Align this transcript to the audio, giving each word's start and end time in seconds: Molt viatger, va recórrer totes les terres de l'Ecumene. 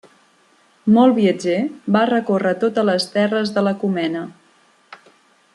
Molt 0.95 1.15
viatger, 1.17 1.59
va 1.97 2.03
recórrer 2.11 2.55
totes 2.65 2.89
les 2.91 3.07
terres 3.19 3.55
de 3.59 3.67
l'Ecumene. 3.69 4.29